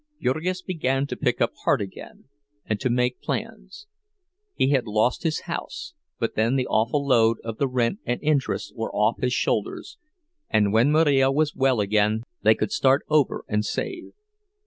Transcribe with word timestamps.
Jurgis 0.19 0.63
began 0.63 1.05
to 1.05 1.15
pick 1.15 1.39
up 1.41 1.51
heart 1.63 1.79
again 1.79 2.23
and 2.65 2.79
to 2.79 2.89
make 2.89 3.21
plans. 3.21 3.85
He 4.55 4.69
had 4.71 4.87
lost 4.87 5.21
his 5.21 5.41
house 5.41 5.93
but 6.17 6.33
then 6.33 6.55
the 6.55 6.65
awful 6.65 7.05
load 7.05 7.37
of 7.43 7.59
the 7.59 7.67
rent 7.67 7.99
and 8.03 8.19
interest 8.23 8.75
was 8.75 8.89
off 8.95 9.21
his 9.21 9.33
shoulders, 9.33 9.99
and 10.49 10.73
when 10.73 10.91
Marija 10.91 11.31
was 11.31 11.55
well 11.55 11.79
again 11.79 12.23
they 12.41 12.55
could 12.55 12.71
start 12.71 13.03
over 13.09 13.45
and 13.47 13.63
save. 13.63 14.13